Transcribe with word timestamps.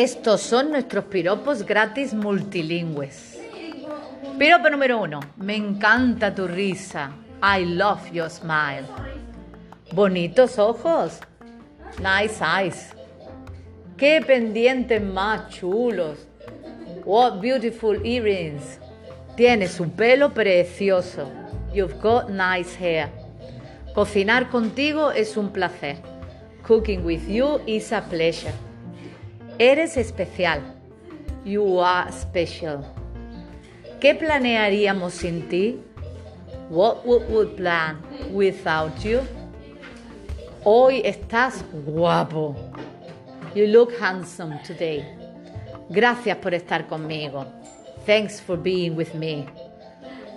Estos 0.00 0.42
son 0.42 0.70
nuestros 0.70 1.06
piropos 1.06 1.64
gratis 1.66 2.14
multilingües. 2.14 3.36
Piropo 4.38 4.70
número 4.70 5.00
uno. 5.02 5.18
Me 5.38 5.56
encanta 5.56 6.32
tu 6.32 6.46
risa. 6.46 7.10
I 7.42 7.64
love 7.64 8.08
your 8.12 8.30
smile. 8.30 8.84
Bonitos 9.92 10.56
ojos. 10.60 11.18
Nice 11.98 12.40
eyes. 12.44 12.90
Qué 13.96 14.22
pendientes 14.24 15.02
más 15.02 15.48
chulos. 15.48 16.28
What 17.04 17.40
beautiful 17.40 17.96
earrings. 18.06 18.78
Tienes 19.34 19.80
un 19.80 19.90
pelo 19.90 20.32
precioso. 20.32 21.28
You've 21.74 21.98
got 22.00 22.28
nice 22.28 22.70
hair. 22.78 23.08
Cocinar 23.96 24.48
contigo 24.48 25.10
es 25.10 25.36
un 25.36 25.50
placer. 25.52 25.96
Cooking 26.62 27.04
with 27.04 27.26
you 27.28 27.60
is 27.66 27.90
a 27.92 28.00
pleasure. 28.00 28.54
Eres 29.60 29.96
especial. 29.96 30.60
You 31.44 31.80
are 31.80 32.12
special. 32.12 32.80
¿Qué 33.98 34.14
planearíamos 34.14 35.14
sin 35.14 35.48
ti? 35.48 35.80
What 36.70 37.04
would 37.04 37.28
we 37.28 37.46
plan 37.56 37.96
without 38.32 38.96
you? 39.04 39.18
Hoy 40.62 41.02
estás 41.04 41.64
guapo. 41.84 42.54
You 43.56 43.66
look 43.66 43.90
handsome 44.00 44.60
today. 44.64 45.04
Gracias 45.90 46.36
por 46.38 46.52
estar 46.54 46.86
conmigo. 46.86 47.44
Thanks 48.06 48.40
for 48.40 48.56
being 48.56 48.94
with 48.94 49.12
me. 49.16 49.44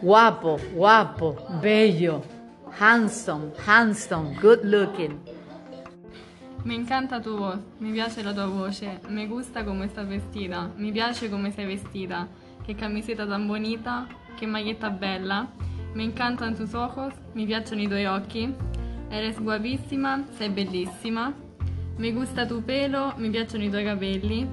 Guapo, 0.02 0.58
guapo, 0.74 1.34
bello, 1.62 2.24
handsome, 2.72 3.52
handsome, 3.68 4.34
good 4.42 4.66
looking. 4.66 5.22
Mi 6.64 6.76
encanta 6.76 7.20
tu 7.20 7.38
voz, 7.38 7.58
mi 7.80 7.92
piace 7.92 8.22
la 8.22 8.34
tua 8.36 8.46
voce, 8.46 9.00
mi 9.10 9.26
gusta 9.26 9.64
come 9.64 9.88
stai 9.88 10.06
vestita, 10.06 10.72
mi 10.78 10.92
piace 10.92 11.28
come 11.28 11.50
sei 11.52 11.66
vestita, 11.66 12.28
che 12.64 12.76
camiseta 12.76 13.26
tan 13.26 13.48
bonita, 13.48 14.06
che 14.38 14.46
maglietta 14.46 14.92
bella, 14.92 15.50
mi 15.96 16.04
encantan 16.04 16.54
tus 16.56 16.74
ojos, 16.74 17.14
mi 17.34 17.46
piacciono 17.46 17.82
i 17.82 17.88
tuoi 17.88 18.06
occhi, 18.06 18.54
eres 19.10 19.42
guapissima, 19.42 20.24
sei 20.38 20.50
bellissima, 20.50 21.34
mi 21.98 22.12
gusta 22.14 22.46
tu 22.46 22.64
pelo, 22.64 23.16
mi 23.18 23.32
piacciono 23.32 23.64
i 23.64 23.70
tuoi 23.72 23.84
capelli, 23.84 24.48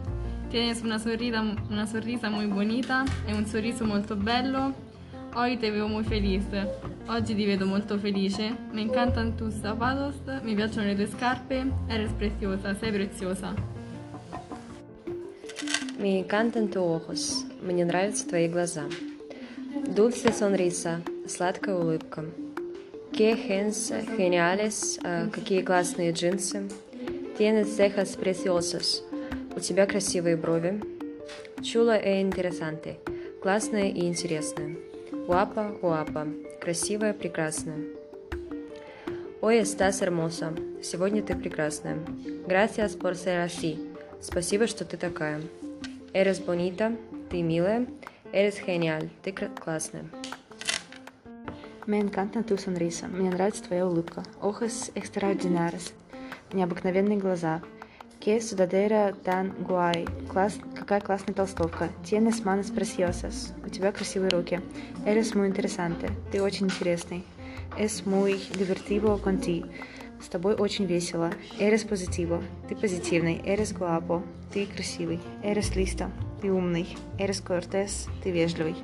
tienes 0.48 0.80
una, 0.80 0.96
sorrida, 0.96 1.40
una 1.68 1.84
sorrisa 1.84 2.30
molto 2.30 2.54
bonita 2.54 3.04
e 3.26 3.34
un 3.34 3.44
sorriso 3.44 3.84
molto 3.84 4.16
bello, 4.16 4.72
Hoy 5.36 5.56
te 5.58 5.70
veo 5.70 5.88
muy 5.88 6.04
felice. 6.04 6.64
Oggi 7.06 7.34
ti 7.34 7.44
vedo 7.46 7.66
molto 7.66 7.98
felice. 7.98 8.52
Me 8.72 8.80
encantan 8.82 9.36
tus 9.36 9.54
zapatos, 9.60 10.14
mi 10.42 10.54
piacciono 10.54 10.86
le 10.88 10.94
tue 10.96 11.06
scarpe. 11.06 11.66
Eres 11.88 12.10
preciosa, 12.12 12.74
sei 12.74 12.90
preziosa. 12.90 13.54
Me 16.00 16.20
encantan 16.20 16.68
tus 16.68 16.82
ojos. 16.82 17.44
Мне 17.62 17.82
i 17.82 18.24
tuoi 18.24 18.48
occhi. 18.54 18.96
Dulce 19.94 20.32
sonrisa, 20.32 21.02
сладкая 21.26 21.76
улыбка. 21.76 22.24
Qué 23.12 23.34
jeans 23.36 23.90
geniales, 24.16 24.98
какие 25.30 25.62
классные 25.62 26.12
джинсы. 26.12 26.66
Tienes 27.36 27.76
cejas 27.76 28.16
preciosas. 28.16 29.02
У 29.54 29.60
тебя 29.60 29.84
красивые 29.86 30.36
брови. 30.36 30.80
Чула 31.62 31.98
e 32.00 32.18
interesante. 32.22 32.96
Классная 33.42 33.90
и 33.90 34.06
интересная. 34.08 34.87
Гуапа, 35.28 35.76
гуапа. 35.82 36.26
Красивая, 36.58 37.12
прекрасная. 37.12 37.84
Ой, 39.42 39.58
estás 39.60 40.00
hermosa. 40.00 40.56
Сегодня 40.82 41.22
ты 41.22 41.36
прекрасная. 41.36 41.96
Gracias 42.46 42.96
por 42.96 43.12
ser 43.12 43.36
así. 43.44 43.78
Спасибо, 44.22 44.66
что 44.66 44.86
ты 44.86 44.96
такая. 44.96 45.42
Eres 46.14 46.42
bonita. 46.42 46.96
Ты 47.28 47.42
милая. 47.42 47.84
Eres 48.32 48.54
genial. 48.66 49.10
Ты 49.22 49.32
классная. 49.32 50.06
Me 51.86 52.00
encanta 52.00 52.42
tu 52.42 52.56
sonrisa. 52.56 53.06
Мне 53.08 53.28
нравится 53.28 53.62
твоя 53.64 53.86
улыбка. 53.86 54.22
Ojos 54.40 54.90
extraordinarios. 54.94 55.92
Необыкновенные 56.54 57.18
глаза. 57.18 57.60
«Qué 58.20 58.40
sudadera 58.42 59.12
tan 59.14 59.54
guay!» 59.68 60.04
Класс... 60.28 60.58
«Какая 60.76 61.00
классная 61.00 61.34
толстовка!» 61.34 61.88
«Tienes 62.02 62.42
manos 62.44 62.70
preciosas!» 62.72 63.52
«У 63.64 63.68
тебя 63.70 63.92
красивые 63.92 64.28
руки!» 64.30 64.60
«Eres 65.06 65.34
muy 65.36 65.46
interesante!» 65.46 66.10
«Ты 66.32 66.42
очень 66.42 66.66
интересный!» 66.66 67.22
«Es 67.78 68.04
muy 68.06 68.40
divertido 68.58 69.16
contigo!» 69.18 69.68
«С 70.20 70.26
тобой 70.28 70.56
очень 70.58 70.84
весело!» 70.86 71.30
«Eres 71.60 71.84
positivo!» 71.86 72.40
«Ты 72.68 72.74
позитивный!» 72.74 73.40
«Eres 73.44 73.72
guapo!» 73.72 74.22
«Ты 74.52 74.66
красивый!» 74.66 75.20
«Eres 75.44 75.76
listo!» 75.76 76.08
«Ты 76.42 76.50
умный!» 76.50 76.88
«Eres 77.20 77.40
cortés!» 77.40 78.08
«Ты 78.24 78.32
вежливый!» 78.32 78.74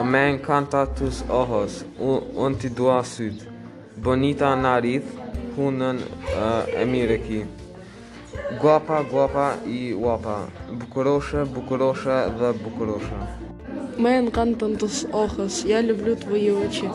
Me 0.00 0.28
encanta 0.30 0.86
tus 0.86 1.22
ojos, 1.28 1.84
un, 2.00 2.56
tu 2.56 2.68
doigt 2.68 3.06
sud. 3.06 3.34
Bonita 3.96 4.52
nariz, 4.56 5.02
Hunan 5.56 5.98
uh, 5.98 6.66
Emiraki. 6.82 7.46
Guapa, 8.60 9.04
guapa 9.10 9.54
i 9.66 9.92
guapa. 9.94 10.46
Bukurosha, 10.78 11.44
bukurosha 11.44 12.28
dhe 12.38 12.50
bukurosha. 12.64 13.18
Me 13.98 14.10
encantan 14.22 14.76
tus 14.78 14.96
ojos, 15.24 15.64
я 15.66 15.80
люблю 15.82 16.14
твої 16.16 16.52
очі. 16.52 16.88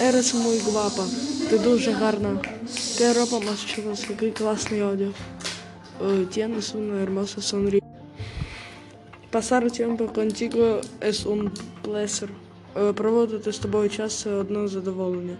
Eres 0.00 0.34
muy 0.34 0.58
guapa, 0.70 1.04
ти 1.50 1.58
дуже 1.58 1.90
гарна. 1.92 2.38
Ти 2.98 3.12
ропа 3.12 3.40
más 3.40 3.58
chulos, 3.66 4.10
який 4.10 4.30
класний 4.32 4.82
одяг. 4.82 5.12
Tienes 6.34 6.74
una 6.74 6.94
hermosa 7.04 7.40
sonrisa. 7.50 7.86
Pasar 9.30 9.70
tiempo 9.70 10.04
contigo 10.12 10.80
es 11.00 11.18
un 11.26 11.40
placer. 11.84 12.28
Проводити 12.94 13.52
з 13.52 13.58
тобою 13.58 13.88
час 13.88 14.14
це 14.20 14.30
одне 14.34 14.68
задоволення. 14.68 15.36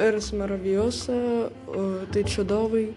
Ерес 0.00 0.32
Маравіоса, 0.32 1.48
ти 2.12 2.24
чудовий. 2.24 2.88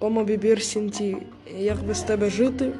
Ома 0.00 0.24
бибер 0.24 0.62
синти, 0.62 1.16
як 1.58 1.78
бы 1.78 1.88
без 1.88 2.00
тебе 2.02 2.30
жити. 2.30 2.72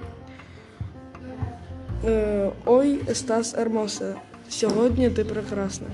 Ой, 2.67 3.01
стас 3.15 3.55
эрмоса, 3.55 4.17
сегодня 4.49 5.11
ты 5.11 5.25
прекрасна. 5.25 5.89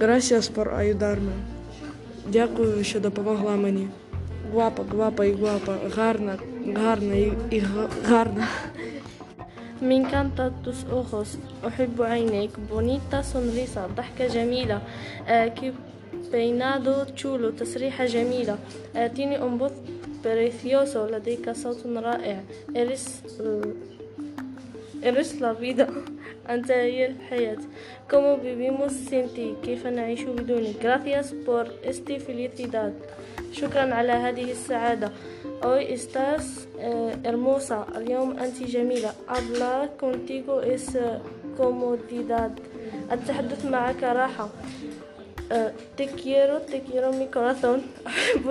Грасіас 0.00 0.48
пор 0.48 0.74
аюдарме. 0.74 1.32
Дякую, 2.28 2.84
що 2.84 3.00
допомогла 3.00 3.50
мне, 3.56 3.88
Гвапа, 4.52 4.82
гвапа 4.90 5.26
и 5.26 5.32
гвапа, 5.32 5.74
гарна, 5.96 6.36
гарна 6.76 7.12
и 7.14 7.32
и 7.52 7.62
гарна. 8.08 8.46
Me 9.82 9.96
encantan 9.98 10.52
tus 10.64 10.84
ojos, 10.90 11.38
أحب 11.62 12.58
бонита 12.68 13.22
сонриса, 13.22 13.88
дахка 13.88 14.26
ضحكة 14.26 14.34
جميلة, 14.34 14.80
بينادو 16.34 17.02
تشولو 17.04 17.50
تسريحة 17.50 18.04
جميلة 18.04 18.58
آتيني 18.96 19.42
أنبوت 19.42 19.72
بريثيوسو 20.24 21.06
لديك 21.06 21.50
صوت 21.52 21.86
رائع 21.86 22.40
إرس 22.76 23.22
إرس 25.04 25.34
لا 25.42 25.54
أنت 26.50 26.70
هي 26.70 27.06
الحياة 27.06 27.58
كومو 28.10 28.36
بيبيموس 28.36 28.90
سنتي 28.92 29.54
كيف 29.64 29.86
نعيش 29.86 30.22
بدونك 30.22 30.84
غراثياس 30.84 31.32
بور 31.32 31.66
استي 31.84 32.18
فيليتيداد 32.18 32.92
شكرا 33.52 33.94
على 33.94 34.12
هذه 34.12 34.50
السعادة 34.52 35.12
أوي 35.64 35.94
استاس 35.94 36.66
إرموسا 37.26 37.86
اليوم 37.96 38.38
أنت 38.38 38.62
جميلة 38.62 39.10
أبلا 39.28 39.86
كونتيكو 40.00 40.52
إس 40.58 40.98
كوموديداد 41.58 42.60
التحدث 43.12 43.64
معك 43.66 44.02
راحة 44.02 44.48
Eh, 45.50 45.70
te 45.94 46.06
quiero, 46.06 46.60
te 46.62 46.80
quiero 46.80 47.12
mi 47.12 47.26
corazón. 47.26 47.82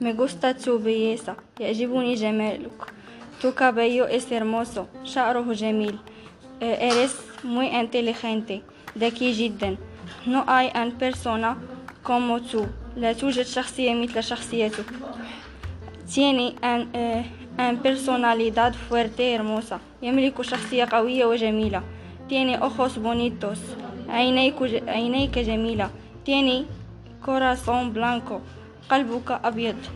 Me 0.00 0.12
gusta 0.12 0.54
tu 0.56 0.78
belleza. 0.80 1.36
يعجبني 1.60 2.14
جمالك. 2.14 2.92
Tu 3.40 3.52
cabello 3.52 4.06
es 4.06 4.24
hermoso. 4.32 4.86
شعره 5.04 5.52
جميل. 5.52 5.98
Uh, 6.60 6.64
eres 6.64 7.14
muy 7.44 7.66
inteligente. 7.66 8.62
ذكي 8.98 9.32
جدا. 9.32 9.76
No 10.26 10.44
hay 10.48 10.72
una 10.74 10.90
persona 10.98 11.56
como 12.02 12.40
tú. 12.42 12.66
لا 12.96 13.12
توجد 13.12 13.42
شخصية 13.42 13.94
مثل 13.94 14.22
شخصيتك. 14.22 14.84
Tiene 16.14 16.54
una 16.58 16.76
uh, 16.82 17.24
eh, 17.58 17.78
personalidad 17.82 18.74
fuerte 18.74 19.22
y 19.22 19.32
hermosa. 19.34 19.78
يملك 20.02 20.34
fuerte 20.42 20.76
y 20.76 20.80
hermosa, 20.80 21.82
tiene 22.28 22.58
ojos 22.60 22.98
bonitos. 23.00 23.58
Ainei 24.08 24.50
que 25.28 25.44
gemila. 25.44 25.90
Tiene 26.22 26.66
corazón 27.24 27.92
blanco. 27.92 28.40
Calbuca 28.88 29.36
abierto. 29.36 29.88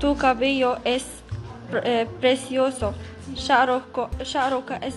Tu 0.00 0.16
cabello 0.16 0.78
es 0.84 1.06
eh, 1.84 2.06
precioso. 2.20 2.94
Sharoka 3.34 4.76
es 4.80 4.96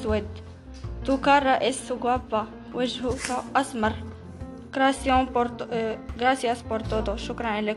Tu 1.04 1.22
cara 1.22 1.56
es 1.58 1.92
guapa. 2.00 2.48
Wejuka 2.74 3.42
pues 3.42 3.44
asmar. 3.54 3.96
Gracias 4.74 5.30
por, 5.30 5.52
eh, 5.72 5.98
gracias 6.18 6.62
por 6.64 6.84
todo. 6.84 7.16
Shukran 7.18 7.56
el 7.56 7.70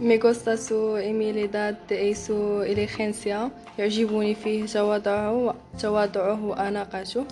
مي 0.00 0.18
غوستا 0.18 0.54
سو 0.56 0.96
ايميلي 0.96 1.46
دات 1.46 1.92
ايسو 1.92 2.62
الي 2.62 2.86
خنسيا 2.86 3.50
يعجبني 3.78 4.34
فيه 4.34 4.66
تواضعه 4.66 5.54
تواضعه 5.82 6.44
واناقته 6.46 7.24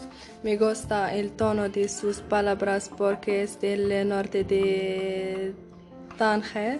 مي 0.44 0.56
غوستا 0.56 1.20
ال 1.20 1.36
تونو 1.36 1.66
دي 1.66 1.88
سوس 1.88 2.20
بالابراس 2.30 2.88
بوركيس 2.88 3.56
ديل 3.56 4.08
نورد 4.08 4.36
دي 4.36 4.64
تانخي 6.18 6.76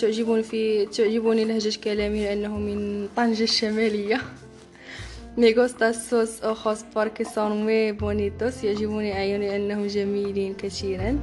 تعجبني 0.00 0.42
في 0.42 0.86
تعجبني 0.86 1.44
لهجة 1.44 1.80
كلامي 1.84 2.24
لأنه 2.24 2.58
من 2.58 3.08
طنجة 3.16 3.42
الشمالية 3.42 4.20
مي 5.36 5.54
غوستا 5.54 5.92
سوس 5.92 6.42
اوخوس 6.42 6.82
بوركيسون 6.94 7.66
مي 7.66 7.92
بونيتوس 7.92 8.64
يعجبني 8.64 9.12
عيوني 9.12 9.48
لأنهم 9.48 9.86
جميلين 9.86 10.54
كثيرا 10.54 11.18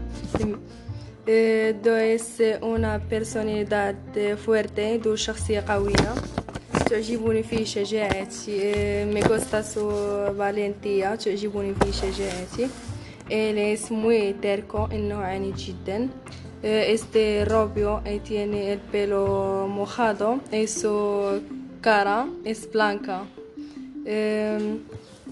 Eh, 1.29 1.75
do 1.83 1.97
es 1.97 2.39
eh, 2.39 2.57
una 2.61 2.99
personalidad 2.99 3.95
eh, 4.15 4.37
fuerte, 4.37 4.97
dos 4.97 5.25
personas 5.27 5.65
guayas, 5.81 6.19
que 6.87 6.99
es 6.99 7.19
bonifici 7.19 7.79
ejerci, 7.79 8.57
me 9.13 9.21
gusta 9.21 9.61
su 9.61 9.89
valentía, 10.37 11.17
que 11.17 11.33
es 11.33 11.51
bonifici 11.51 12.05
ejerci, 12.05 12.71
él 13.27 13.57
es 13.57 13.91
muy 13.91 14.35
terno, 14.39 14.87
no 14.99 15.21
es 15.27 15.41
ni 15.41 15.53
chido, 15.53 16.07
es 16.63 17.03
rojo, 17.45 18.01
tiene 18.23 18.71
el 18.71 18.79
pelo 18.79 19.67
mojado, 19.69 20.39
su 20.65 21.41
cara 21.81 22.25
es 22.45 22.71
blanca. 22.71 23.25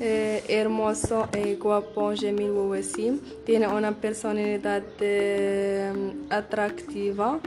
Eh, 0.01 0.43
hermoso 0.49 1.29
y 1.33 1.37
eh, 1.51 1.55
guapo 1.55 2.11
Jamil 2.13 2.51
Wasim. 2.51 3.19
Tiene 3.45 3.67
una 3.67 3.91
personalidad 3.93 4.83
eh, 4.99 5.91
atractiva. 6.29 7.39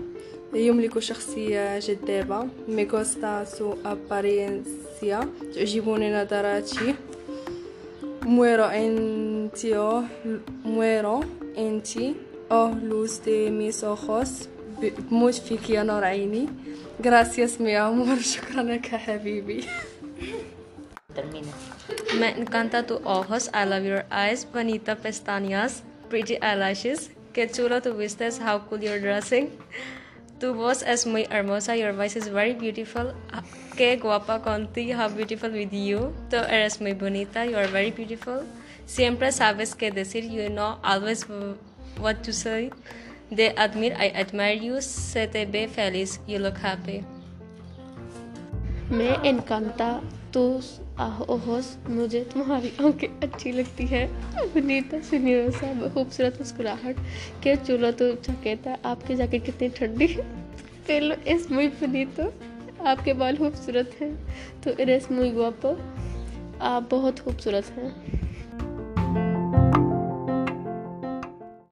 يملك 0.55 0.99
شخصية 0.99 1.79
جذابة 1.79 2.47
ميغوستا 2.69 3.45
سو 3.45 3.75
أبارينسيا 3.85 5.21
تعجبني 5.55 6.15
نظراتي 6.23 6.95
مويرو 8.23 8.65
إنتي 8.65 9.75
أو 9.77 10.03
مويرو 10.65 11.25
انتي 11.59 12.15
اوه 12.53 12.79
لوز 12.85 13.19
دي 13.19 13.51
ميس 13.51 13.85
اوخوس 13.85 14.49
بموت 15.13 15.35
فيك 15.35 15.71
يا 15.71 15.83
نور 15.83 16.05
عيني 16.05 16.47
غراسياس 17.07 17.61
مي 17.61 17.91
مور 17.91 18.19
شكرا 18.21 18.63
لك 18.63 18.87
حبيبي 18.87 19.65
Me 22.19 22.31
encanta 22.39 22.87
tus 22.87 23.01
ojos. 23.05 23.49
I 23.53 23.65
love 23.65 23.85
your 23.85 24.05
eyes. 24.11 24.45
Bonita 24.45 24.97
pestañas. 24.97 25.83
Pretty 26.09 26.37
eyelashes. 26.41 27.11
Qué 27.33 27.51
chulo 27.51 27.81
tu 27.83 27.95
vistes. 27.95 28.39
How 28.39 28.59
cool 28.61 28.81
your 28.83 29.01
dressing. 29.01 29.51
Tu 30.39 30.55
voz 30.55 30.83
es 30.83 31.07
muy 31.07 31.27
hermosa. 31.31 31.77
Your 31.77 31.93
voice 31.93 32.15
is 32.17 32.29
very 32.29 32.55
beautiful. 32.55 33.13
Ah, 33.33 33.43
qué 33.77 33.99
guapa 34.01 34.43
conti. 34.43 34.91
How 34.93 35.09
beautiful 35.09 35.51
with 35.51 35.73
you. 35.73 36.15
Tú 36.31 36.37
eres 36.37 36.81
muy 36.81 36.93
bonita. 36.93 37.45
You 37.49 37.57
are 37.57 37.67
very 37.67 37.91
beautiful. 37.91 38.45
Siempre 38.87 39.33
sabes 39.33 39.75
qué 39.75 39.91
decir. 39.91 40.25
You 40.31 40.49
know 40.51 40.79
always 40.85 41.25
what 41.99 42.23
to 42.25 42.33
say. 42.33 42.71
They 43.31 43.51
admire, 43.57 43.95
I 43.99 44.09
admire 44.15 44.55
you. 44.55 44.81
Se 44.81 45.27
te 45.27 45.45
ve 45.47 45.67
feliz. 45.67 46.21
You 46.27 46.39
look 46.39 46.57
happy. 46.59 47.05
Me 48.89 49.17
encanta 49.25 50.01
tus 50.33 50.81
आहो 51.01 51.25
ओहो 51.33 51.59
मुझे 51.95 52.21
तुम्हारी 52.33 52.71
आंखें 52.87 53.21
अच्छी 53.23 53.51
लगती 53.53 53.87
है 53.87 54.01
विनीता 54.55 55.01
सुनियो 55.09 55.51
साहब 55.59 55.93
खूबसूरत 55.95 56.37
मुस्कुराहट 56.41 56.97
के 57.43 57.55
चूल्हा 57.67 57.91
तो 58.01 58.11
अच्छा 58.13 58.33
कहता 58.45 58.71
है 58.71 58.81
आपकी 58.93 59.15
जैकेट 59.21 59.45
कितनी 59.47 59.69
ठंडी 59.79 60.07
है 60.15 60.23
पहलो 60.89 61.15
इस 61.37 61.51
मुई 61.53 61.69
तो 62.19 62.33
आपके 62.95 63.13
बाल 63.23 63.37
खूबसूरत 63.37 63.97
हैं 64.01 64.13
तो 64.65 64.73
इस 64.97 65.11
मुई 65.13 65.31
गुआपो 65.41 65.79
आप 66.73 66.89
बहुत 66.93 67.19
खूबसूरत 67.29 67.71
हैं 67.79 68.28